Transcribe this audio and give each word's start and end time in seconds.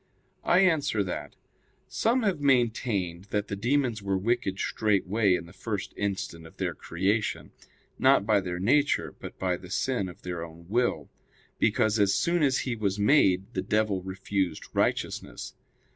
I 0.43 0.61
answer 0.61 1.03
that, 1.03 1.35
Some 1.87 2.23
have 2.23 2.41
maintained 2.41 3.25
that 3.25 3.49
the 3.49 3.55
demons 3.55 4.01
were 4.01 4.17
wicked 4.17 4.57
straightway 4.57 5.35
in 5.35 5.45
the 5.45 5.53
first 5.53 5.93
instant 5.95 6.47
of 6.47 6.57
their 6.57 6.73
creation; 6.73 7.51
not 7.99 8.25
by 8.25 8.41
their 8.41 8.57
nature, 8.57 9.13
but 9.19 9.37
by 9.37 9.57
the 9.57 9.69
sin 9.69 10.09
of 10.09 10.23
their 10.23 10.43
own 10.43 10.65
will; 10.69 11.07
because, 11.59 11.99
as 11.99 12.15
soon 12.15 12.41
as 12.41 12.61
he 12.61 12.75
was 12.75 12.97
made, 12.97 13.53
the 13.53 13.61
devil 13.61 14.01
refused 14.01 14.65
righteousness. 14.73 15.53